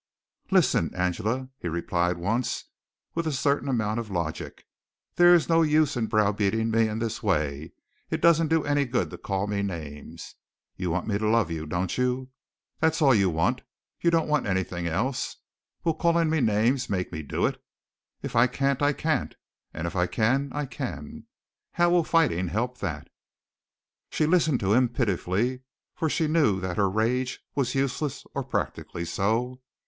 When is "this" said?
6.97-7.21